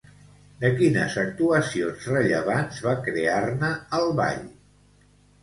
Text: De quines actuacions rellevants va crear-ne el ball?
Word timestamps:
De 0.61 0.69
quines 0.77 1.17
actuacions 1.23 2.07
rellevants 2.13 2.81
va 2.87 2.95
crear-ne 3.09 3.71
el 4.01 4.11
ball? 4.23 4.43